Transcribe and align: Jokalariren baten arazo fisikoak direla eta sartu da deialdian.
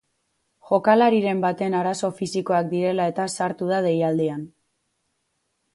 Jokalariren 0.69 1.43
baten 1.43 1.75
arazo 1.81 2.11
fisikoak 2.23 2.73
direla 2.75 3.07
eta 3.13 3.27
sartu 3.39 3.73
da 3.75 3.85
deialdian. 3.91 4.45